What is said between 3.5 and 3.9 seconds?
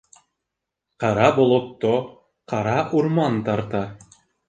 тарта.